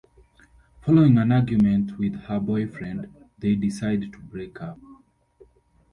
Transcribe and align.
Following 0.81 1.19
an 1.19 1.31
argument 1.31 1.99
with 1.99 2.15
her 2.21 2.39
boyfriend, 2.39 3.13
they 3.37 3.53
decide 3.53 4.11
to 4.11 4.17
break 4.19 4.59
up. 4.59 4.79